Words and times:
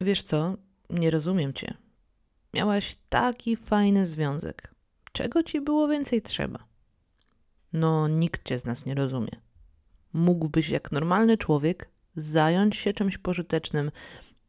Wiesz 0.00 0.22
co, 0.22 0.56
nie 0.90 1.10
rozumiem 1.10 1.52
cię. 1.52 1.74
Miałaś 2.54 2.96
taki 3.08 3.56
fajny 3.56 4.06
związek. 4.06 4.74
Czego 5.12 5.42
ci 5.42 5.60
było 5.60 5.88
więcej 5.88 6.22
trzeba? 6.22 6.58
No, 7.72 8.08
nikt 8.08 8.48
cię 8.48 8.58
z 8.58 8.64
nas 8.64 8.86
nie 8.86 8.94
rozumie. 8.94 9.30
Mógłbyś 10.12 10.68
jak 10.68 10.92
normalny 10.92 11.38
człowiek 11.38 11.90
zająć 12.16 12.76
się 12.76 12.92
czymś 12.92 13.18
pożytecznym, 13.18 13.90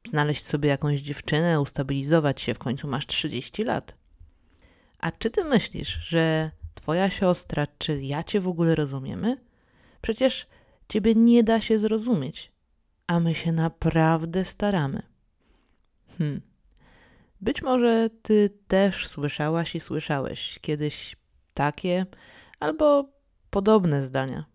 znaleźć 0.08 0.46
sobie 0.46 0.70
jakąś 0.70 1.02
dziewczynę, 1.02 1.62
ustabilizować 1.62 2.42
się, 2.42 2.54
w 2.54 2.60
końcu 2.60 2.88
masz 2.88 3.08
30 3.08 3.64
lat. 3.64 3.96
A 5.00 5.12
czy 5.12 5.30
ty 5.30 5.44
myślisz, 5.44 5.88
że 5.88 6.52
twoja 6.74 7.10
siostra, 7.10 7.68
czy 7.78 8.04
ja 8.04 8.24
cię 8.24 8.40
w 8.40 8.48
ogóle 8.48 8.76
rozumiemy? 8.76 9.38
Przecież 10.02 10.48
ciebie 10.90 11.16
nie 11.16 11.44
da 11.44 11.62
się 11.62 11.80
zrozumieć, 11.80 12.52
a 13.08 13.20
my 13.20 13.36
się 13.36 13.52
naprawdę 13.52 14.46
staramy. 14.46 15.17
Hmm. 16.18 16.42
Być 17.42 17.62
może 17.62 18.10
ty 18.22 18.50
też 18.68 19.08
słyszałaś 19.08 19.76
i 19.76 19.80
słyszałeś 19.80 20.60
kiedyś 20.62 21.16
takie 21.54 22.06
albo 22.60 23.10
podobne 23.50 24.04
zdania 24.04 24.46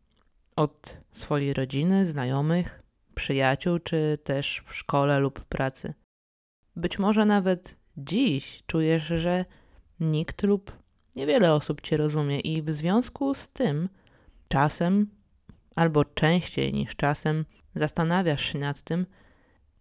od 0.56 0.98
swojej 1.12 1.54
rodziny, 1.54 2.06
znajomych, 2.06 2.82
przyjaciół, 3.14 3.78
czy 3.78 4.18
też 4.24 4.62
w 4.66 4.74
szkole 4.74 5.18
lub 5.18 5.44
pracy. 5.44 5.94
Być 6.76 6.98
może 6.98 7.24
nawet 7.24 7.76
dziś 7.96 8.62
czujesz, 8.66 9.04
że 9.04 9.44
nikt 10.00 10.42
lub 10.42 10.72
niewiele 11.16 11.54
osób 11.54 11.80
cię 11.80 11.96
rozumie 11.96 12.40
i 12.40 12.62
w 12.62 12.72
związku 12.72 13.34
z 13.34 13.48
tym 13.48 13.88
czasem 14.48 15.10
albo 15.76 16.04
częściej 16.04 16.72
niż 16.74 16.96
czasem 16.96 17.44
zastanawiasz 17.74 18.52
się 18.52 18.58
nad 18.58 18.82
tym, 18.82 19.06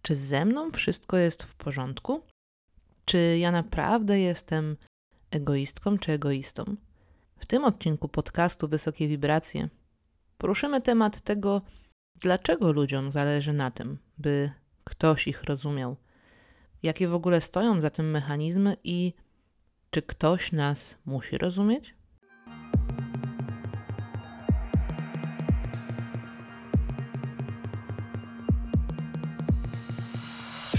czy 0.01 0.15
ze 0.15 0.45
mną 0.45 0.71
wszystko 0.71 1.17
jest 1.17 1.43
w 1.43 1.55
porządku? 1.55 2.21
Czy 3.05 3.37
ja 3.39 3.51
naprawdę 3.51 4.19
jestem 4.19 4.77
egoistką 5.31 5.98
czy 5.98 6.12
egoistą? 6.12 6.76
W 7.37 7.45
tym 7.45 7.65
odcinku 7.65 8.07
podcastu 8.07 8.67
Wysokie 8.67 9.07
Wibracje 9.07 9.70
poruszymy 10.37 10.81
temat 10.81 11.21
tego, 11.21 11.61
dlaczego 12.15 12.71
ludziom 12.71 13.11
zależy 13.11 13.53
na 13.53 13.71
tym, 13.71 13.98
by 14.17 14.51
ktoś 14.84 15.27
ich 15.27 15.43
rozumiał, 15.43 15.98
jakie 16.83 17.07
w 17.07 17.13
ogóle 17.13 17.41
stoją 17.41 17.81
za 17.81 17.89
tym 17.89 18.11
mechanizmy 18.11 18.77
i 18.83 19.13
czy 19.89 20.01
ktoś 20.01 20.51
nas 20.51 20.98
musi 21.05 21.37
rozumieć? 21.37 21.95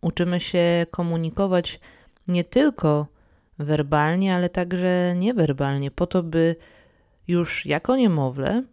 Uczymy 0.00 0.40
się 0.40 0.86
komunikować 0.90 1.80
nie 2.28 2.44
tylko 2.44 3.06
werbalnie, 3.58 4.34
ale 4.34 4.48
także 4.48 5.14
niewerbalnie, 5.16 5.90
po 5.90 6.06
to, 6.06 6.22
by 6.22 6.56
już 7.28 7.66
jako 7.66 7.96
niemowlę 7.96 8.64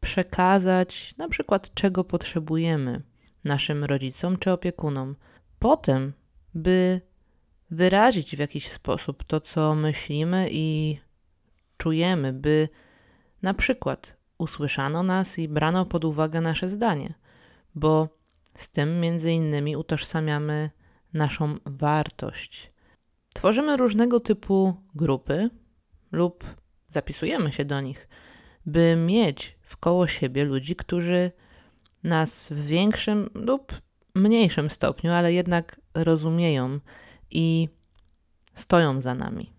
przekazać 0.00 1.14
na 1.16 1.28
przykład, 1.28 1.74
czego 1.74 2.04
potrzebujemy 2.04 3.02
naszym 3.44 3.84
rodzicom 3.84 4.38
czy 4.38 4.52
opiekunom. 4.52 5.16
Potem, 5.58 6.12
by 6.54 7.00
wyrazić 7.70 8.36
w 8.36 8.38
jakiś 8.38 8.68
sposób 8.68 9.24
to, 9.24 9.40
co 9.40 9.74
myślimy 9.74 10.48
i 10.50 10.98
czujemy, 11.76 12.32
by 12.32 12.68
na 13.42 13.54
przykład 13.54 14.16
usłyszano 14.38 15.02
nas 15.02 15.38
i 15.38 15.48
brano 15.48 15.86
pod 15.86 16.04
uwagę 16.04 16.40
nasze 16.40 16.68
zdanie, 16.68 17.14
bo 17.74 18.19
z 18.54 18.70
tym 18.70 19.00
między 19.00 19.32
innymi 19.32 19.76
utożsamiamy 19.76 20.70
naszą 21.12 21.56
wartość. 21.64 22.72
Tworzymy 23.34 23.76
różnego 23.76 24.20
typu 24.20 24.74
grupy 24.94 25.50
lub 26.12 26.44
zapisujemy 26.88 27.52
się 27.52 27.64
do 27.64 27.80
nich, 27.80 28.08
by 28.66 28.96
mieć 28.96 29.58
wkoło 29.62 30.06
siebie 30.06 30.44
ludzi, 30.44 30.76
którzy 30.76 31.32
nas 32.02 32.48
w 32.52 32.66
większym 32.66 33.30
lub 33.34 33.80
mniejszym 34.14 34.70
stopniu, 34.70 35.12
ale 35.12 35.32
jednak 35.32 35.80
rozumieją 35.94 36.80
i 37.30 37.68
stoją 38.54 39.00
za 39.00 39.14
nami. 39.14 39.52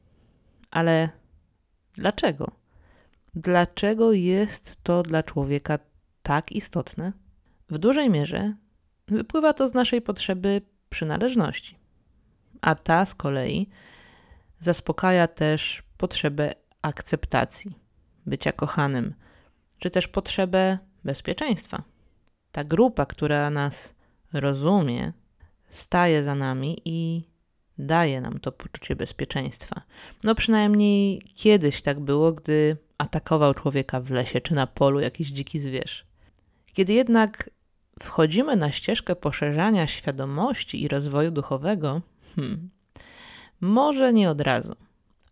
Ale 0.71 1.09
dlaczego? 1.95 2.51
Dlaczego 3.33 4.13
jest 4.13 4.83
to 4.83 5.03
dla 5.03 5.23
człowieka 5.23 5.79
tak 6.23 6.51
istotne? 6.51 7.13
W 7.69 7.77
dużej 7.77 8.09
mierze 8.09 8.55
wypływa 9.07 9.53
to 9.53 9.69
z 9.69 9.73
naszej 9.73 10.01
potrzeby 10.01 10.61
przynależności, 10.89 11.77
a 12.61 12.75
ta 12.75 13.05
z 13.05 13.15
kolei 13.15 13.69
zaspokaja 14.59 15.27
też 15.27 15.83
potrzebę 15.97 16.53
akceptacji, 16.81 17.75
bycia 18.25 18.51
kochanym, 18.51 19.13
czy 19.79 19.89
też 19.89 20.07
potrzebę 20.07 20.77
bezpieczeństwa. 21.03 21.83
Ta 22.51 22.63
grupa, 22.63 23.05
która 23.05 23.49
nas 23.49 23.95
rozumie, 24.33 25.13
staje 25.69 26.23
za 26.23 26.35
nami 26.35 26.81
i 26.85 27.23
daje 27.77 28.21
nam 28.21 28.39
to 28.39 28.51
poczucie 28.51 28.95
bezpieczeństwa. 28.95 29.81
No 30.23 30.35
przynajmniej 30.35 31.21
kiedyś 31.35 31.81
tak 31.81 31.99
było, 31.99 32.31
gdy 32.31 32.77
atakował 32.97 33.53
człowieka 33.53 34.01
w 34.01 34.11
lesie 34.11 34.41
czy 34.41 34.55
na 34.55 34.67
polu 34.67 34.99
jakiś 34.99 35.31
dziki 35.31 35.59
zwierz. 35.59 36.05
Kiedy 36.73 36.93
jednak 36.93 37.49
wchodzimy 38.03 38.55
na 38.55 38.71
ścieżkę 38.71 39.15
poszerzania 39.15 39.87
świadomości 39.87 40.83
i 40.83 40.87
rozwoju 40.87 41.31
duchowego, 41.31 42.01
hmm, 42.35 42.69
może 43.61 44.13
nie 44.13 44.29
od 44.29 44.41
razu, 44.41 44.75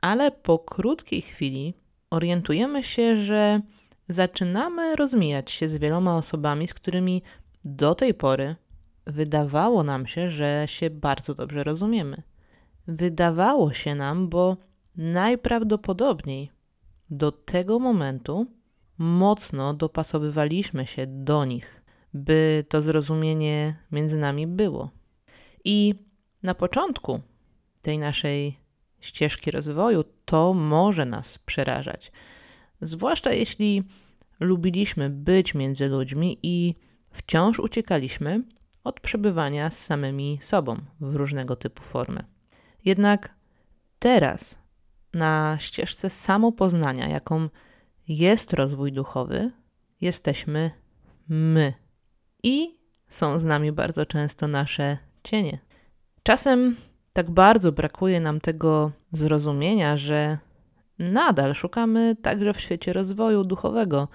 ale 0.02 0.32
po 0.32 0.60
krótkiej 0.60 1.22
chwili 1.22 1.74
orientujemy 2.10 2.84
się, 2.84 3.18
że 3.18 3.62
zaczynamy 4.10 4.96
rozmijać 4.96 5.52
się 5.52 5.70
z 5.70 5.78
wieloma 5.78 6.18
osobami, 6.18 6.68
z 6.68 6.74
którymi 6.74 7.22
do 7.66 7.96
tej 7.96 8.14
pory 8.14 8.56
wydawało 9.06 9.84
nam 9.84 10.08
się, 10.08 10.30
że 10.30 10.64
się 10.68 10.90
bardzo 10.90 11.36
dobrze 11.36 11.64
rozumiemy. 11.64 12.24
Wydawało 12.88 13.74
się 13.74 13.96
nam, 13.96 14.30
bo 14.30 14.58
najprawdopodobniej 14.96 16.52
do 17.10 17.32
tego 17.32 17.80
momentu 17.80 18.46
mocno 18.98 19.74
dopasowywaliśmy 19.74 20.88
się 20.88 21.08
do 21.08 21.46
nich, 21.46 21.79
by 22.14 22.66
to 22.70 22.82
zrozumienie 22.82 23.76
między 23.92 24.18
nami 24.18 24.48
było. 24.48 24.92
I 25.66 25.96
na 26.44 26.56
początku 26.56 27.20
tej 27.82 27.98
naszej 27.98 28.60
ścieżki 29.00 29.52
rozwoju 29.52 30.04
to 30.26 30.54
może 30.54 31.06
nas 31.06 31.38
przerażać. 31.38 32.12
Zwłaszcza 32.82 33.34
jeśli 33.34 33.84
lubiliśmy 34.40 35.10
być 35.10 35.54
między 35.54 35.88
ludźmi 35.88 36.40
i 36.44 36.76
wciąż 37.12 37.60
uciekaliśmy 37.60 38.44
od 38.84 39.00
przebywania 39.00 39.70
z 39.70 39.86
samymi 39.86 40.40
sobą 40.42 40.82
w 41.00 41.16
różnego 41.16 41.56
typu 41.56 41.84
formy. 41.84 42.26
Jednak 42.86 43.36
teraz, 44.00 44.60
na 45.14 45.58
ścieżce 45.60 46.10
samopoznania, 46.10 47.08
jaką 47.08 47.50
jest 48.08 48.54
rozwój 48.54 48.92
duchowy, 48.92 49.52
jesteśmy 50.02 50.72
my. 51.28 51.74
I 52.44 52.80
są 53.08 53.40
z 53.40 53.46
nami 53.46 53.72
bardzo 53.72 54.06
często 54.06 54.48
nasze 54.48 54.98
cienie. 55.24 55.60
Czasem 56.24 56.76
tak 57.14 57.32
bardzo 57.32 57.72
brakuje 57.72 58.20
nam 58.20 58.42
tego 58.42 58.92
zrozumienia, 59.12 59.98
że 59.98 60.38
nadal 61.00 61.56
szukamy 61.56 62.16
także 62.22 62.54
w 62.54 62.62
świecie 62.62 62.94
rozwoju 62.94 63.44
duchowego 63.44 64.08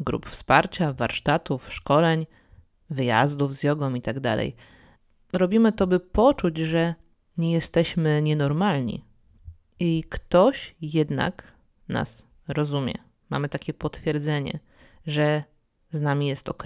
grup 0.00 0.30
wsparcia, 0.30 0.92
warsztatów, 0.92 1.72
szkoleń, 1.72 2.26
wyjazdów 2.90 3.54
z 3.54 3.62
jogą 3.62 3.94
itd. 3.94 4.20
Tak 4.20 4.46
Robimy 5.32 5.72
to, 5.72 5.86
by 5.86 6.00
poczuć, 6.00 6.58
że 6.58 6.94
nie 7.38 7.52
jesteśmy 7.52 8.22
nienormalni 8.22 9.04
i 9.80 10.04
ktoś 10.08 10.76
jednak 10.80 11.54
nas 11.88 12.26
rozumie. 12.48 12.94
Mamy 13.30 13.48
takie 13.48 13.74
potwierdzenie, 13.74 14.58
że 15.06 15.44
z 15.90 16.00
nami 16.00 16.26
jest 16.26 16.48
ok. 16.48 16.64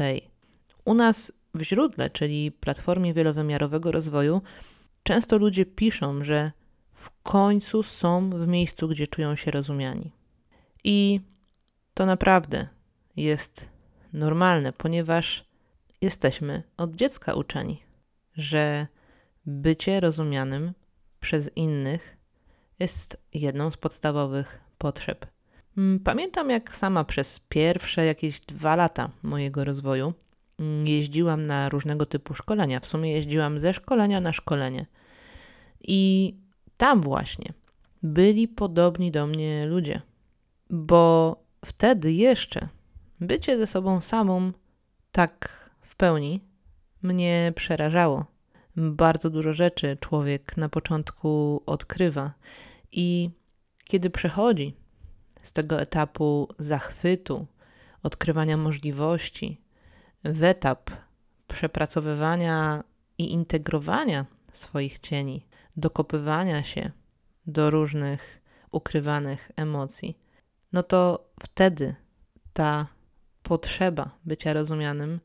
U 0.87 0.95
nas 0.95 1.33
w 1.55 1.63
źródle, 1.63 2.11
czyli 2.11 2.53
platformie 2.53 3.15
wielowymiarowego 3.15 3.93
rozwoju, 3.93 4.43
często 5.03 5.39
ludzie 5.39 5.67
piszą, 5.67 6.25
że 6.25 6.53
w 6.93 7.11
końcu 7.23 7.83
są 7.83 8.31
w 8.31 8.47
miejscu, 8.47 8.89
gdzie 8.89 9.07
czują 9.07 9.37
się 9.37 9.51
rozumiani. 9.51 10.13
I 10.85 11.21
to 11.95 12.07
naprawdę 12.07 12.69
jest 13.17 13.69
normalne, 14.13 14.73
ponieważ 14.73 15.45
jesteśmy 16.01 16.63
od 16.77 16.97
dziecka 16.97 17.35
uczeni, 17.35 17.83
że 18.35 18.87
bycie 19.47 20.01
rozumianym 20.01 20.73
przez 21.21 21.51
innych 21.57 22.17
jest 22.79 23.17
jedną 23.35 23.71
z 23.71 23.77
podstawowych 23.77 24.61
potrzeb. 24.79 25.27
Mm, 25.77 26.01
pamiętam, 26.01 26.51
jak 26.51 26.77
sama 26.77 27.05
przez 27.05 27.41
pierwsze 27.49 28.05
jakieś 28.07 28.41
dwa 28.41 28.77
lata 28.77 29.11
mojego 29.23 29.65
rozwoju 29.65 30.15
jeździłam 30.85 31.47
na 31.47 31.69
różnego 31.69 32.07
typu 32.07 32.35
szkolenia. 32.35 32.81
W 32.81 32.87
sumie 32.87 33.13
jeździłam 33.13 33.59
ze 33.59 33.75
szkolenia 33.75 34.21
na 34.21 34.33
szkolenie. 34.33 34.87
I 35.81 36.35
tam 36.77 37.01
właśnie 37.01 37.53
byli 38.03 38.49
podobni 38.49 39.11
do 39.11 39.27
mnie 39.27 39.67
ludzie, 39.67 40.03
bo 40.71 41.37
wtedy 41.65 42.13
jeszcze 42.13 42.69
bycie 43.21 43.59
ze 43.59 43.67
sobą 43.67 44.01
samą 44.01 44.53
tak 45.13 45.71
w 45.81 45.97
pełni 45.97 46.41
mnie 47.03 47.53
przerażało. 47.57 48.25
Bardzo 48.77 49.31
dużo 49.31 49.53
rzeczy 49.53 49.97
człowiek 50.01 50.57
na 50.57 50.69
początku 50.69 51.63
odkrywa 51.67 52.33
i 52.93 53.31
kiedy 53.85 54.11
przechodzi 54.11 54.75
z 55.43 55.53
tego 55.53 55.81
etapu 55.81 56.49
zachwytu, 56.59 57.47
odkrywania 58.03 58.57
możliwości, 58.57 59.61
w 60.33 60.43
etap 60.45 60.91
przepracowywania 61.49 62.85
i 63.19 63.33
integrowania 63.33 64.27
swoich 64.53 64.99
cieni, 64.99 65.47
dokopywania 65.77 66.65
się 66.65 66.91
do 67.47 67.71
różnych 67.71 68.41
ukrywanych 68.73 69.51
emocji, 69.57 70.19
no 70.73 70.83
to 70.83 71.29
wtedy 71.43 71.95
ta 72.53 72.87
potrzeba 73.43 74.11
bycia 74.25 74.53
rozumianym 74.53 75.21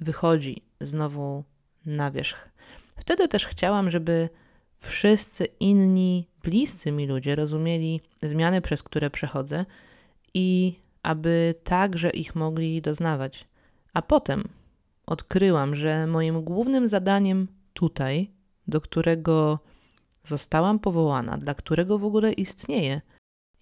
wychodzi 0.00 0.62
znowu 0.80 1.44
na 1.86 2.10
wierzch. 2.10 2.48
Wtedy 2.96 3.28
też 3.28 3.46
chciałam, 3.46 3.90
żeby 3.90 4.28
wszyscy 4.78 5.44
inni 5.44 6.28
bliscy 6.42 6.92
mi 6.92 7.06
ludzie 7.06 7.36
rozumieli 7.36 8.00
zmiany, 8.22 8.60
przez 8.60 8.82
które 8.82 9.10
przechodzę 9.10 9.64
i 10.34 10.78
aby 11.02 11.54
także 11.64 12.10
ich 12.10 12.34
mogli 12.34 12.82
doznawać. 12.82 13.47
A 13.98 14.02
potem 14.02 14.48
odkryłam, 15.06 15.74
że 15.74 16.06
moim 16.06 16.42
głównym 16.42 16.88
zadaniem 16.88 17.48
tutaj, 17.72 18.30
do 18.68 18.80
którego 18.80 19.58
zostałam 20.24 20.78
powołana, 20.78 21.38
dla 21.38 21.54
którego 21.54 21.98
w 21.98 22.04
ogóle 22.04 22.32
istnieję, 22.32 23.00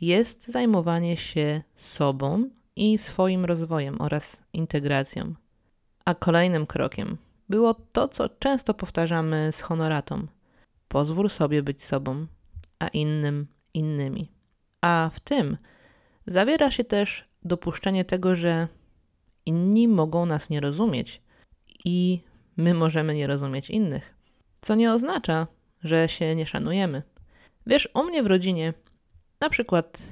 jest 0.01 0.49
zajmowanie 0.49 1.17
się 1.17 1.63
sobą 1.77 2.51
i 2.77 2.99
swoim 2.99 3.45
rozwojem 3.45 4.01
oraz 4.01 4.43
integracją. 4.53 5.35
A 6.05 6.15
kolejnym 6.15 6.67
krokiem 6.67 7.17
było 7.49 7.75
to, 7.75 8.09
co 8.09 8.29
często 8.29 8.75
powtarzamy 8.75 9.53
z 9.53 9.61
honoratą: 9.61 10.27
pozwól 10.89 11.31
sobie 11.31 11.63
być 11.63 11.85
sobą, 11.85 12.27
a 12.79 12.89
innym 12.89 13.47
innymi. 13.75 14.33
A 14.81 15.11
w 15.13 15.21
tym 15.21 15.57
zawiera 16.27 16.71
się 16.71 16.85
też 16.85 17.29
dopuszczenie 17.43 18.05
tego, 18.05 18.35
że 18.35 18.69
inni 19.47 19.89
mogą 19.89 20.27
nas 20.27 20.51
nie 20.51 20.61
rozumieć 20.61 21.23
i 21.85 22.21
my 22.57 22.75
możemy 22.75 23.15
nie 23.15 23.27
rozumieć 23.27 23.71
innych. 23.71 24.15
Co 24.61 24.75
nie 24.75 24.93
oznacza, 24.93 25.47
że 25.85 26.09
się 26.09 26.35
nie 26.35 26.47
szanujemy. 26.47 27.03
Wiesz, 27.67 27.89
u 27.95 28.05
mnie 28.05 28.23
w 28.23 28.27
rodzinie, 28.27 28.75
na 29.41 29.51
przykład 29.51 30.03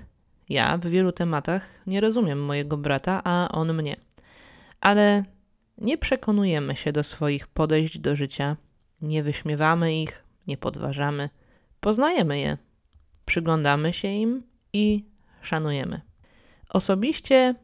ja 0.49 0.79
w 0.79 0.87
wielu 0.87 1.13
tematach 1.13 1.69
nie 1.87 2.01
rozumiem 2.01 2.45
mojego 2.45 2.77
brata, 2.77 3.21
a 3.25 3.49
on 3.53 3.75
mnie. 3.75 3.97
Ale 4.81 5.25
nie 5.79 5.99
przekonujemy 5.99 6.77
się 6.77 6.93
do 6.93 7.03
swoich 7.03 7.47
podejść 7.47 7.99
do 7.99 8.17
życia, 8.17 8.57
nie 9.03 9.23
wyśmiewamy 9.23 10.03
ich, 10.03 10.25
nie 10.47 10.57
podważamy. 10.57 11.31
Poznajemy 11.81 12.39
je, 12.39 12.59
przyglądamy 13.25 13.93
się 13.93 14.09
im 14.09 14.43
i 14.73 15.05
szanujemy. 15.43 16.01
Osobiście 16.69 17.55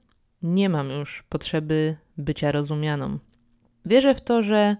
nie 0.42 0.68
mam 0.68 0.90
już 0.90 1.22
potrzeby 1.28 1.96
bycia 2.18 2.52
rozumianą. 2.52 3.18
Wierzę 3.84 4.14
w 4.14 4.20
to, 4.20 4.42
że 4.42 4.76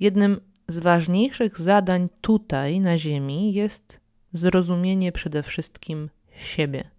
jednym 0.00 0.40
z 0.68 0.78
ważniejszych 0.78 1.60
zadań 1.60 2.08
tutaj 2.20 2.80
na 2.80 2.98
Ziemi 2.98 3.54
jest 3.54 4.00
zrozumienie 4.32 5.12
przede 5.12 5.42
wszystkim 5.42 6.10
siebie. 6.36 6.90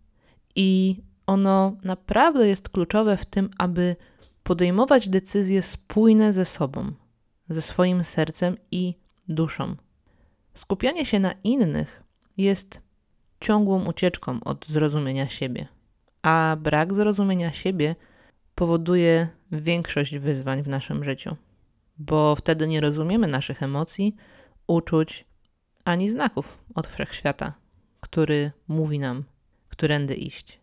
I 0.55 0.95
ono 1.25 1.77
naprawdę 1.83 2.47
jest 2.47 2.69
kluczowe 2.69 3.17
w 3.17 3.25
tym, 3.25 3.49
aby 3.57 3.95
podejmować 4.43 5.09
decyzje 5.09 5.63
spójne 5.63 6.33
ze 6.33 6.45
sobą, 6.45 6.91
ze 7.49 7.61
swoim 7.61 8.03
sercem 8.03 8.57
i 8.71 8.95
duszą. 9.27 9.75
Skupianie 10.53 11.05
się 11.05 11.19
na 11.19 11.33
innych 11.43 12.03
jest 12.37 12.81
ciągłą 13.39 13.85
ucieczką 13.85 14.39
od 14.43 14.67
zrozumienia 14.67 15.29
siebie, 15.29 15.67
a 16.21 16.57
brak 16.59 16.93
zrozumienia 16.93 17.53
siebie 17.53 17.95
powoduje 18.55 19.27
większość 19.51 20.17
wyzwań 20.17 20.63
w 20.63 20.67
naszym 20.67 21.03
życiu, 21.03 21.35
bo 21.97 22.35
wtedy 22.35 22.67
nie 22.67 22.81
rozumiemy 22.81 23.27
naszych 23.27 23.63
emocji, 23.63 24.15
uczuć 24.67 25.25
ani 25.85 26.09
znaków 26.09 26.57
od 26.75 26.87
wszechświata, 26.87 27.53
który 27.99 28.51
mówi 28.67 28.99
nam, 28.99 29.23
którędy 29.69 30.15
iść. 30.15 30.59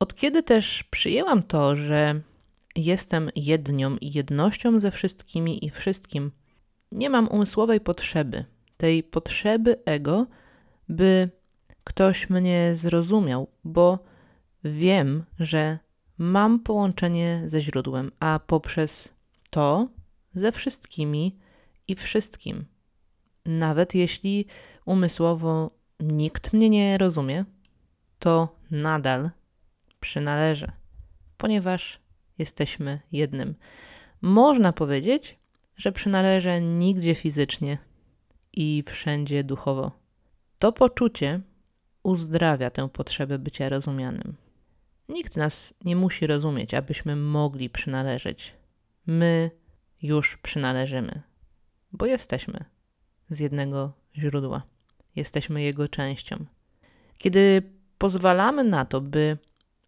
Od 0.00 0.14
kiedy 0.14 0.42
też 0.42 0.82
przyjęłam 0.82 1.42
to, 1.42 1.76
że 1.76 2.20
jestem 2.76 3.30
jednią 3.36 3.96
i 3.96 4.12
jednością 4.12 4.80
ze 4.80 4.90
wszystkimi 4.90 5.64
i 5.64 5.70
wszystkim, 5.70 6.32
nie 6.92 7.10
mam 7.10 7.28
umysłowej 7.28 7.80
potrzeby, 7.80 8.44
tej 8.76 9.02
potrzeby 9.02 9.76
ego, 9.84 10.26
by 10.88 11.30
ktoś 11.84 12.30
mnie 12.30 12.70
zrozumiał, 12.74 13.48
bo 13.64 13.98
wiem, 14.64 15.24
że 15.38 15.78
mam 16.18 16.60
połączenie 16.60 17.42
ze 17.46 17.60
źródłem, 17.60 18.12
a 18.20 18.40
poprzez 18.46 19.08
to 19.50 19.88
ze 20.34 20.52
wszystkimi 20.52 21.38
i 21.88 21.94
wszystkim. 21.94 22.64
Nawet 23.44 23.94
jeśli 23.94 24.46
umysłowo 24.84 25.70
nikt 26.00 26.52
mnie 26.52 26.70
nie 26.70 26.98
rozumie, 26.98 27.44
to 28.18 28.56
nadal 28.70 29.30
przynależę, 30.00 30.72
ponieważ 31.36 32.00
jesteśmy 32.38 33.00
jednym. 33.12 33.54
Można 34.20 34.72
powiedzieć, 34.72 35.38
że 35.76 35.92
przynależę 35.92 36.60
nigdzie 36.60 37.14
fizycznie 37.14 37.78
i 38.52 38.82
wszędzie 38.86 39.44
duchowo. 39.44 39.92
To 40.58 40.72
poczucie 40.72 41.40
uzdrawia 42.02 42.70
tę 42.70 42.88
potrzebę 42.88 43.38
bycia 43.38 43.68
rozumianym. 43.68 44.36
Nikt 45.10 45.36
nas 45.36 45.74
nie 45.84 45.96
musi 45.96 46.26
rozumieć, 46.26 46.74
abyśmy 46.74 47.16
mogli 47.16 47.70
przynależeć. 47.70 48.54
My 49.06 49.50
już 50.02 50.36
przynależymy, 50.36 51.22
bo 51.92 52.06
jesteśmy 52.06 52.64
z 53.30 53.38
jednego 53.40 53.92
źródła, 54.16 54.62
jesteśmy 55.16 55.62
jego 55.62 55.88
częścią. 55.88 56.44
Kiedy 57.18 57.62
pozwalamy 57.98 58.64
na 58.64 58.84
to, 58.84 59.00
by 59.00 59.38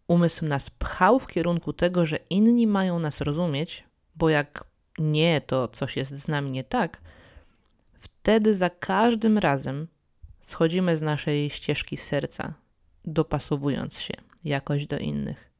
umysł 0.07 0.45
nas 0.45 0.69
pchał 0.69 1.19
w 1.19 1.27
kierunku 1.27 1.73
tego, 1.73 2.05
że 2.05 2.19
inni 2.29 2.67
mają 2.67 2.99
nas 2.99 3.21
rozumieć, 3.21 3.83
bo 4.15 4.29
jak 4.29 4.63
nie, 4.99 5.41
to 5.41 5.67
coś 5.67 5.97
jest 5.97 6.11
z 6.11 6.27
nami 6.27 6.51
nie 6.51 6.63
tak, 6.63 7.01
wtedy 7.93 8.55
za 8.55 8.69
każdym 8.69 9.37
razem 9.37 9.87
schodzimy 10.41 10.97
z 10.97 11.01
naszej 11.01 11.49
ścieżki 11.49 11.97
serca, 11.97 12.53
dopasowując 13.05 13.99
się 13.99 14.32
jakoś 14.45 14.85
do 14.85 14.97
innych. 14.97 15.51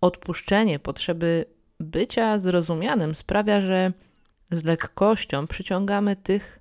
Odpuszczenie 0.00 0.78
potrzeby 0.78 1.44
bycia 1.80 2.38
zrozumianym 2.38 3.14
sprawia, 3.14 3.60
że 3.60 3.92
z 4.50 4.64
lekkością 4.64 5.46
przyciągamy 5.46 6.16
tych, 6.16 6.58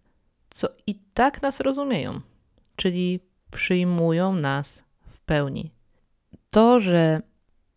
co 0.50 0.68
i 0.88 0.96
tak 1.14 1.42
nas 1.42 1.60
rozumieją, 1.60 2.22
czyli 2.76 3.20
przyjmują 3.52 4.36
nas 4.36 4.84
w 5.08 5.20
pełni. 5.20 5.72
To, 6.50 6.80
że 6.80 7.22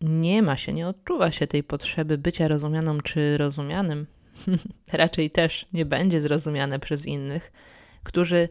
nie 0.01 0.43
ma 0.43 0.57
się, 0.57 0.73
nie 0.73 0.87
odczuwa 0.87 1.31
się 1.31 1.47
tej 1.47 1.63
potrzeby 1.63 2.17
bycia 2.17 2.47
rozumianą 2.47 3.01
czy 3.01 3.37
rozumianym, 3.37 4.07
raczej 4.93 5.31
też 5.31 5.65
nie 5.73 5.85
będzie 5.85 6.21
zrozumiane 6.21 6.79
przez 6.79 7.05
innych, 7.05 7.51
którzy 8.03 8.49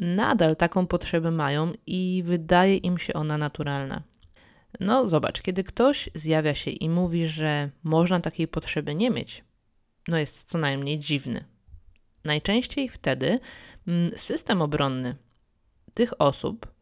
nadal 0.00 0.56
taką 0.56 0.86
potrzebę 0.86 1.30
mają 1.30 1.72
i 1.86 2.22
wydaje 2.26 2.76
im 2.76 2.98
się 2.98 3.12
ona 3.12 3.38
naturalna. 3.38 4.02
No, 4.80 5.08
zobacz, 5.08 5.42
kiedy 5.42 5.64
ktoś 5.64 6.10
zjawia 6.14 6.54
się 6.54 6.70
i 6.70 6.88
mówi, 6.88 7.26
że 7.26 7.70
można 7.82 8.20
takiej 8.20 8.48
potrzeby 8.48 8.94
nie 8.94 9.10
mieć, 9.10 9.44
no 10.08 10.18
jest 10.18 10.44
co 10.48 10.58
najmniej 10.58 10.98
dziwny. 10.98 11.44
Najczęściej 12.24 12.88
wtedy 12.88 13.40
mm, 13.86 14.10
system 14.16 14.62
obronny 14.62 15.16
tych 15.94 16.20
osób, 16.20 16.72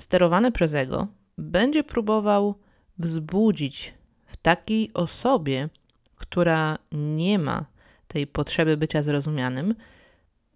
sterowany 0.00 0.52
przez 0.52 0.74
ego, 0.74 1.06
będzie 1.38 1.84
próbował 1.84 2.54
wzbudzić 2.98 3.94
w 4.26 4.36
takiej 4.36 4.90
osobie, 4.94 5.68
która 6.16 6.78
nie 6.92 7.38
ma 7.38 7.66
tej 8.08 8.26
potrzeby 8.26 8.76
bycia 8.76 9.02
zrozumianym, 9.02 9.74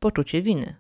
poczucie 0.00 0.42
winy. 0.42 0.74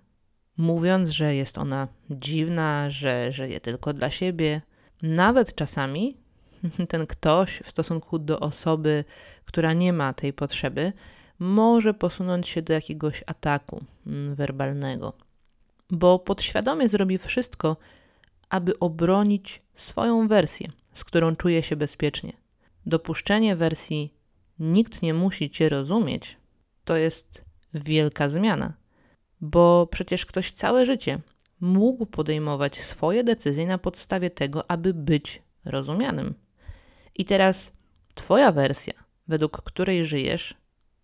Mówiąc, 0.56 1.08
że 1.08 1.34
jest 1.34 1.58
ona 1.58 1.88
dziwna, 2.10 2.90
że 2.90 3.32
żyje 3.32 3.60
tylko 3.60 3.92
dla 3.92 4.10
siebie, 4.10 4.62
nawet 5.02 5.54
czasami 5.54 6.16
ten 6.88 7.06
ktoś 7.06 7.60
w 7.64 7.70
stosunku 7.70 8.18
do 8.18 8.40
osoby, 8.40 9.04
która 9.44 9.72
nie 9.72 9.92
ma 9.92 10.12
tej 10.12 10.32
potrzeby, 10.32 10.92
może 11.38 11.94
posunąć 11.94 12.48
się 12.48 12.62
do 12.62 12.72
jakiegoś 12.72 13.24
ataku 13.26 13.84
mm, 14.06 14.34
werbalnego, 14.34 15.12
bo 15.90 16.18
podświadomie 16.18 16.88
zrobi 16.88 17.18
wszystko, 17.18 17.76
aby 18.48 18.78
obronić 18.78 19.62
swoją 19.74 20.28
wersję, 20.28 20.72
z 20.94 21.04
którą 21.04 21.36
czuje 21.36 21.62
się 21.62 21.76
bezpiecznie. 21.76 22.32
Dopuszczenie 22.86 23.56
wersji 23.56 24.14
nikt 24.58 25.02
nie 25.02 25.14
musi 25.14 25.50
cię 25.50 25.68
rozumieć 25.68 26.36
to 26.84 26.96
jest 26.96 27.44
wielka 27.74 28.28
zmiana, 28.28 28.72
bo 29.40 29.88
przecież 29.90 30.26
ktoś 30.26 30.52
całe 30.52 30.86
życie 30.86 31.20
mógł 31.62 32.06
podejmować 32.06 32.80
swoje 32.80 33.24
decyzje 33.24 33.66
na 33.66 33.78
podstawie 33.78 34.30
tego, 34.30 34.70
aby 34.70 34.94
być 34.94 35.42
rozumianym. 35.64 36.34
I 37.14 37.24
teraz 37.24 37.72
Twoja 38.14 38.52
wersja, 38.52 38.94
według 39.28 39.62
której 39.62 40.04
żyjesz, 40.04 40.54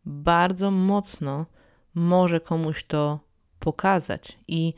bardzo 0.04 0.70
mocno 0.70 1.46
może 1.94 2.40
komuś 2.40 2.84
to 2.84 3.20
pokazać 3.58 4.38
i 4.48 4.74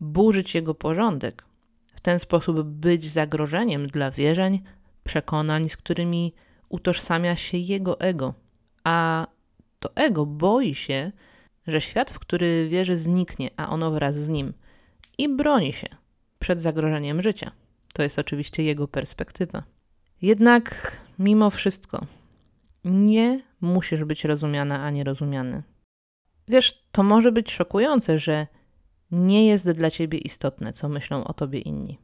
burzyć 0.00 0.54
jego 0.54 0.74
porządek. 0.74 1.44
W 1.94 2.00
ten 2.00 2.18
sposób 2.18 2.62
być 2.62 3.10
zagrożeniem 3.10 3.86
dla 3.86 4.10
wierzeń, 4.10 4.62
przekonań, 5.04 5.68
z 5.68 5.76
którymi 5.76 6.34
utożsamia 6.68 7.36
się 7.36 7.58
jego 7.58 8.00
ego. 8.00 8.34
A 8.84 9.26
to 9.78 9.90
ego 9.94 10.26
boi 10.26 10.74
się, 10.74 11.12
że 11.66 11.80
świat, 11.80 12.10
w 12.10 12.18
który 12.18 12.68
wierzy, 12.68 12.96
zniknie, 12.98 13.50
a 13.56 13.68
ono 13.68 13.90
wraz 13.90 14.16
z 14.16 14.28
nim 14.28 14.52
i 15.18 15.28
broni 15.28 15.72
się 15.72 15.88
przed 16.38 16.62
zagrożeniem 16.62 17.22
życia. 17.22 17.50
To 17.92 18.02
jest 18.02 18.18
oczywiście 18.18 18.62
jego 18.62 18.88
perspektywa. 18.88 19.62
Jednak 20.22 20.96
mimo 21.18 21.50
wszystko 21.50 22.06
nie 22.84 23.42
musisz 23.60 24.04
być 24.04 24.24
rozumiana 24.24 24.82
ani 24.82 25.04
rozumiany. 25.04 25.62
Wiesz, 26.48 26.84
to 26.92 27.02
może 27.02 27.32
być 27.32 27.52
szokujące, 27.52 28.18
że 28.18 28.46
nie 29.10 29.46
jest 29.46 29.70
dla 29.70 29.90
ciebie 29.90 30.18
istotne, 30.18 30.72
co 30.72 30.88
myślą 30.88 31.24
o 31.24 31.32
tobie 31.32 31.58
inni. 31.58 31.98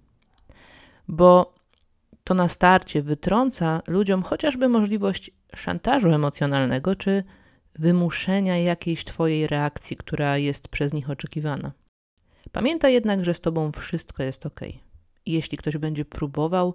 Bo 1.08 1.54
to 2.24 2.34
na 2.34 2.48
starcie 2.48 3.02
wytrąca 3.02 3.82
ludziom 3.86 4.22
chociażby 4.22 4.68
możliwość 4.68 5.30
szantażu 5.56 6.08
emocjonalnego 6.08 6.96
czy 6.96 7.24
wymuszenia 7.74 8.58
jakiejś 8.58 9.04
Twojej 9.04 9.46
reakcji, 9.46 9.96
która 9.96 10.38
jest 10.38 10.68
przez 10.68 10.92
nich 10.92 11.10
oczekiwana. 11.10 11.72
Pamiętaj 12.52 12.92
jednak, 12.92 13.24
że 13.24 13.34
z 13.34 13.40
Tobą 13.40 13.72
wszystko 13.72 14.22
jest 14.22 14.46
ok. 14.46 14.60
Jeśli 15.26 15.58
ktoś 15.58 15.76
będzie 15.76 16.04
próbował 16.04 16.74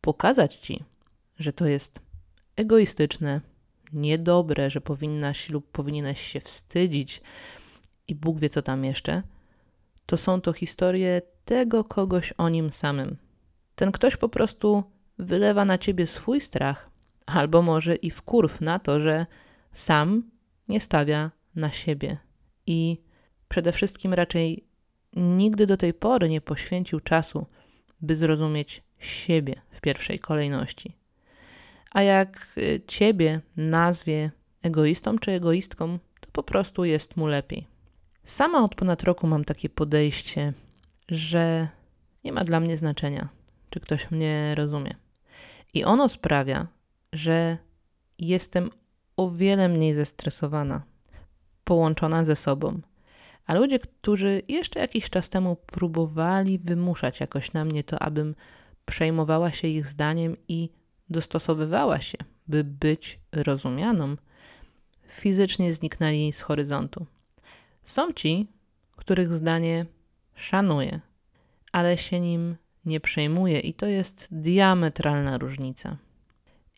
pokazać 0.00 0.56
Ci, 0.56 0.84
że 1.38 1.52
to 1.52 1.66
jest 1.66 2.00
egoistyczne, 2.56 3.40
niedobre, 3.92 4.70
że 4.70 4.80
powinnaś 4.80 5.50
lub 5.50 5.70
powinieneś 5.70 6.20
się 6.20 6.40
wstydzić 6.40 7.22
i 8.08 8.14
Bóg 8.14 8.38
wie 8.38 8.48
co 8.48 8.62
tam 8.62 8.84
jeszcze, 8.84 9.22
to 10.06 10.16
są 10.16 10.40
to 10.40 10.52
historie 10.52 11.22
tego 11.44 11.84
kogoś 11.84 12.32
o 12.32 12.48
nim 12.48 12.72
samym. 12.72 13.16
Ten 13.74 13.92
ktoś 13.92 14.16
po 14.16 14.28
prostu 14.28 14.84
wylewa 15.18 15.64
na 15.64 15.78
ciebie 15.78 16.06
swój 16.06 16.40
strach, 16.40 16.90
albo 17.26 17.62
może 17.62 17.96
i 17.96 18.10
wkurw 18.10 18.60
na 18.60 18.78
to, 18.78 19.00
że 19.00 19.26
sam 19.72 20.30
nie 20.68 20.80
stawia 20.80 21.30
na 21.54 21.72
siebie 21.72 22.18
i 22.66 22.98
przede 23.48 23.72
wszystkim 23.72 24.14
raczej 24.14 24.67
nigdy 25.18 25.66
do 25.66 25.76
tej 25.76 25.94
pory 25.94 26.28
nie 26.28 26.40
poświęcił 26.40 27.00
czasu, 27.00 27.46
by 28.00 28.16
zrozumieć 28.16 28.82
siebie 28.98 29.60
w 29.70 29.80
pierwszej 29.80 30.18
kolejności. 30.18 30.96
A 31.90 32.02
jak 32.02 32.46
y, 32.58 32.80
ciebie 32.86 33.40
nazwie 33.56 34.30
egoistą 34.62 35.18
czy 35.18 35.30
egoistką, 35.30 35.98
to 36.20 36.28
po 36.32 36.42
prostu 36.42 36.84
jest 36.84 37.16
mu 37.16 37.26
lepiej. 37.26 37.66
Sama 38.24 38.64
od 38.64 38.74
ponad 38.74 39.02
roku 39.02 39.26
mam 39.26 39.44
takie 39.44 39.68
podejście, 39.68 40.52
że 41.08 41.68
nie 42.24 42.32
ma 42.32 42.44
dla 42.44 42.60
mnie 42.60 42.78
znaczenia, 42.78 43.28
czy 43.70 43.80
ktoś 43.80 44.10
mnie 44.10 44.54
rozumie. 44.54 44.94
I 45.74 45.84
ono 45.84 46.08
sprawia, 46.08 46.66
że 47.12 47.58
jestem 48.18 48.70
o 49.16 49.30
wiele 49.30 49.68
mniej 49.68 49.94
zestresowana, 49.94 50.82
połączona 51.64 52.24
ze 52.24 52.36
sobą. 52.36 52.80
A 53.48 53.54
ludzie, 53.54 53.78
którzy 53.78 54.42
jeszcze 54.48 54.80
jakiś 54.80 55.10
czas 55.10 55.28
temu 55.28 55.56
próbowali 55.56 56.58
wymuszać 56.58 57.20
jakoś 57.20 57.52
na 57.52 57.64
mnie 57.64 57.84
to, 57.84 57.98
abym 57.98 58.34
przejmowała 58.84 59.52
się 59.52 59.68
ich 59.68 59.88
zdaniem 59.88 60.36
i 60.48 60.70
dostosowywała 61.10 62.00
się, 62.00 62.18
by 62.48 62.64
być 62.64 63.20
rozumianą, 63.32 64.16
fizycznie 65.08 65.72
zniknęli 65.72 66.32
z 66.32 66.40
horyzontu. 66.40 67.06
Są 67.84 68.12
ci, 68.12 68.46
których 68.96 69.32
zdanie 69.32 69.86
szanuję, 70.34 71.00
ale 71.72 71.98
się 71.98 72.20
nim 72.20 72.56
nie 72.84 73.00
przejmuję, 73.00 73.60
i 73.60 73.74
to 73.74 73.86
jest 73.86 74.28
diametralna 74.30 75.38
różnica. 75.38 75.96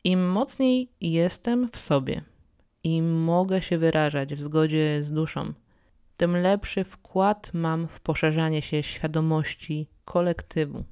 Im 0.05 0.31
mocniej 0.31 0.89
jestem 1.01 1.69
w 1.69 1.77
sobie 1.77 2.23
i 2.85 3.03
mogę 3.03 3.63
się 3.63 3.79
wyrażać 3.79 4.35
w 4.35 4.41
zgodzie 4.41 5.05
z 5.05 5.13
duszą, 5.13 5.53
tym 6.21 6.37
lepszy 6.37 6.85
wkład 6.85 7.51
mam 7.55 7.89
w 7.89 8.01
poszerzanie 8.01 8.63
się 8.63 8.83
świadomości 8.83 9.89
kolektywu. 10.05 10.85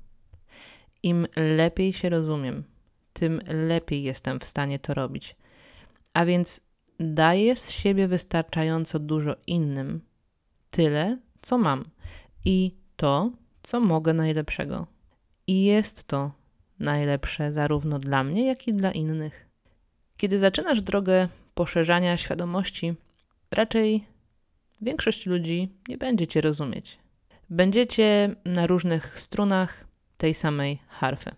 Im 1.02 1.26
lepiej 1.36 1.92
się 1.92 2.08
rozumiem, 2.08 2.64
tym 3.12 3.40
lepiej 3.46 4.02
jestem 4.02 4.40
w 4.40 4.44
stanie 4.44 4.78
to 4.78 4.94
robić. 4.94 5.36
A 6.14 6.24
więc 6.24 6.60
daję 7.00 7.56
z 7.56 7.70
siebie 7.70 8.08
wystarczająco 8.08 8.98
dużo 8.98 9.36
innym, 9.46 10.00
tyle, 10.70 11.18
co 11.42 11.58
mam 11.58 11.84
i 12.44 12.76
to, 12.96 13.30
co 13.62 13.80
mogę 13.80 14.12
najlepszego. 14.12 14.86
I 15.46 15.64
jest 15.64 16.04
to 16.04 16.32
najlepsze 16.78 17.52
zarówno 17.52 17.98
dla 17.98 18.24
mnie, 18.24 18.46
jak 18.46 18.68
i 18.68 18.72
dla 18.72 18.92
innych. 18.92 19.48
Kiedy 20.16 20.38
zaczynasz 20.38 20.82
drogę 20.82 21.28
poszerzania 21.54 22.16
świadomości, 22.16 22.94
raczej 23.50 24.17
większość 24.80 25.26
ludzi 25.26 25.72
nie 25.88 25.98
będzie 25.98 26.26
cię 26.26 26.40
rozumieć. 26.40 26.98
Będziecie 27.50 28.34
na 28.44 28.66
różnych 28.66 29.20
strunach 29.20 29.84
tej 30.16 30.34
samej 30.34 30.78
harfy, 30.88 31.30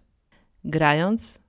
grając 0.65 1.43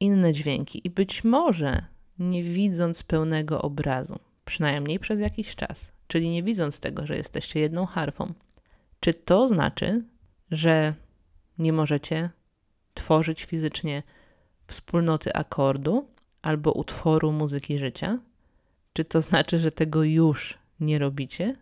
inne 0.00 0.32
dźwięki 0.32 0.80
i 0.84 0.90
być 0.90 1.24
może 1.24 1.84
nie 2.18 2.42
widząc 2.42 3.02
pełnego 3.02 3.62
obrazu, 3.62 4.18
przynajmniej 4.44 4.98
przez 4.98 5.20
jakiś 5.20 5.56
czas, 5.56 5.92
czyli 6.06 6.30
nie 6.30 6.42
widząc 6.42 6.80
tego, 6.80 7.06
że 7.06 7.16
jesteście 7.16 7.60
jedną 7.60 7.86
harfą. 7.86 8.32
Czy 9.00 9.14
to 9.14 9.48
znaczy, 9.48 10.04
że 10.50 10.94
nie 11.58 11.72
możecie 11.72 12.30
tworzyć 12.94 13.44
fizycznie 13.44 14.02
wspólnoty 14.66 15.32
akordu 15.32 16.08
albo 16.42 16.72
utworu 16.72 17.32
muzyki 17.32 17.78
życia? 17.78 18.18
Czy 18.92 19.04
to 19.04 19.22
znaczy, 19.22 19.58
że 19.58 19.70
tego 19.70 20.02
już 20.02 20.58
nie 20.80 20.98
robicie? 20.98 21.56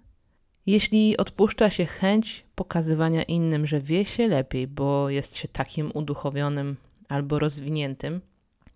Jeśli 0.66 1.16
odpuszcza 1.16 1.70
się 1.70 1.86
chęć 1.86 2.46
pokazywania 2.54 3.22
innym, 3.22 3.66
że 3.66 3.80
wie 3.80 4.04
się 4.04 4.28
lepiej, 4.28 4.66
bo 4.66 5.10
jest 5.10 5.36
się 5.36 5.48
takim 5.48 5.90
uduchowionym 5.94 6.76
albo 7.08 7.38
rozwiniętym, 7.38 8.20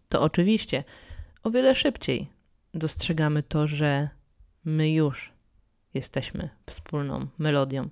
to 0.08 0.22
oczywiście 0.22 0.84
o 1.42 1.50
wiele 1.50 1.74
szybciej 1.74 2.28
dostrzegamy 2.74 3.42
to, 3.42 3.66
że 3.66 4.08
my 4.64 4.90
już 4.90 5.32
jesteśmy 5.94 6.48
wspólną 6.66 7.26
melodią. 7.38 7.88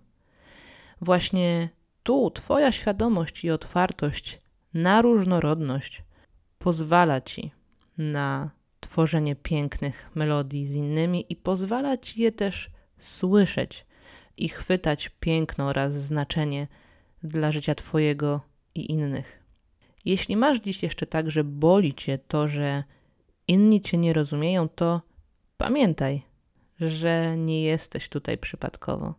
Właśnie 1.00 1.68
tu 2.02 2.30
Twoja 2.30 2.72
świadomość 2.72 3.44
i 3.44 3.50
otwartość 3.50 4.40
na 4.74 5.02
różnorodność 5.02 6.02
pozwala 6.58 7.20
Ci 7.20 7.50
na 7.98 8.50
tworzenie 8.80 9.36
pięknych 9.36 10.10
melodii 10.14 10.66
z 10.66 10.74
innymi 10.74 11.24
i 11.28 11.36
pozwala 11.36 11.96
Ci 11.96 12.22
je 12.22 12.32
też 12.32 12.70
słyszeć 12.98 13.86
i 14.36 14.48
chwytać 14.48 15.10
piękno 15.20 15.64
oraz 15.64 15.92
znaczenie 15.92 16.68
dla 17.22 17.52
życia 17.52 17.74
Twojego 17.74 18.40
i 18.74 18.90
innych. 18.90 19.42
Jeśli 20.04 20.36
masz 20.36 20.60
dziś 20.60 20.82
jeszcze 20.82 21.06
tak, 21.06 21.30
że 21.30 21.44
boli 21.44 21.94
Cię 21.94 22.18
to, 22.18 22.48
że 22.48 22.84
inni 23.48 23.80
Cię 23.80 23.98
nie 23.98 24.12
rozumieją, 24.12 24.68
to 24.68 25.02
pamiętaj, 25.56 26.22
że 26.80 27.36
nie 27.36 27.62
jesteś 27.62 28.08
tutaj 28.08 28.38
przypadkowo. 28.38 29.14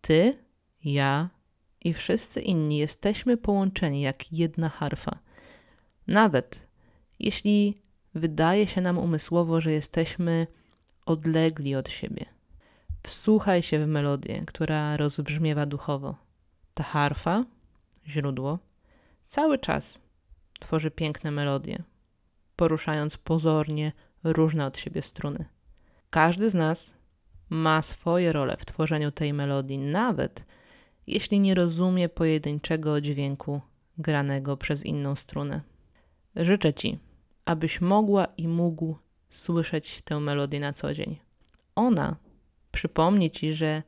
Ty, 0.00 0.38
ja 0.84 1.30
i 1.84 1.94
wszyscy 1.94 2.40
inni 2.40 2.78
jesteśmy 2.78 3.36
połączeni 3.36 4.00
jak 4.00 4.32
jedna 4.32 4.68
harfa. 4.68 5.18
Nawet 6.06 6.68
jeśli 7.18 7.81
wydaje 8.14 8.66
się 8.66 8.80
nam 8.80 8.98
umysłowo, 8.98 9.60
że 9.60 9.72
jesteśmy 9.72 10.46
odlegli 11.06 11.74
od 11.74 11.88
siebie. 11.90 12.24
Wsłuchaj 13.02 13.62
się 13.62 13.84
w 13.84 13.88
melodię, 13.88 14.42
która 14.46 14.96
rozbrzmiewa 14.96 15.66
duchowo. 15.66 16.14
Ta 16.74 16.82
harfa, 16.84 17.44
źródło, 18.06 18.58
cały 19.26 19.58
czas 19.58 20.00
tworzy 20.60 20.90
piękne 20.90 21.30
melodie, 21.30 21.82
poruszając 22.56 23.16
pozornie 23.16 23.92
różne 24.24 24.66
od 24.66 24.78
siebie 24.78 25.02
struny. 25.02 25.44
Każdy 26.10 26.50
z 26.50 26.54
nas 26.54 26.94
ma 27.50 27.82
swoje 27.82 28.32
role 28.32 28.56
w 28.56 28.64
tworzeniu 28.64 29.12
tej 29.12 29.32
melodii, 29.32 29.78
nawet 29.78 30.44
jeśli 31.06 31.40
nie 31.40 31.54
rozumie 31.54 32.08
pojedynczego 32.08 33.00
dźwięku 33.00 33.60
granego 33.98 34.56
przez 34.56 34.84
inną 34.84 35.16
strunę. 35.16 35.60
Życzę 36.36 36.74
Ci, 36.74 36.98
abyś 37.44 37.80
mogła 37.80 38.24
i 38.24 38.48
mógł 38.48 38.96
słyszeć 39.30 40.02
tę 40.02 40.20
melodię 40.20 40.60
na 40.60 40.72
co 40.72 40.94
dzień. 40.94 41.18
Ona 41.74 42.16
przypomni 42.72 43.30
Ci, 43.30 43.52
że 43.52 43.82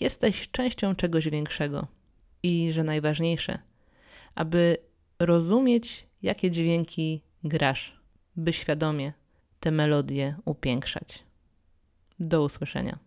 jesteś 0.00 0.48
częścią 0.50 0.94
czegoś 0.94 1.28
większego 1.28 1.86
i 2.42 2.72
że 2.72 2.84
najważniejsze, 2.84 3.58
aby 4.34 4.76
rozumieć, 5.18 6.06
jakie 6.22 6.50
dźwięki 6.50 7.22
grasz, 7.44 8.00
by 8.36 8.52
świadomie 8.52 9.12
te 9.60 9.70
melodie 9.70 10.36
upiększać. 10.44 11.24
Do 12.18 12.42
usłyszenia. 12.42 13.05